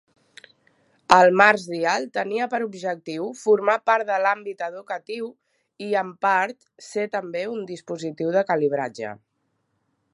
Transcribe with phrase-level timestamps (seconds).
[1.15, 5.29] El MarsDial tenia per objectiu formar part de l'àmbit educatiu
[5.89, 9.13] i en part ser també un dispositiu de calibratge.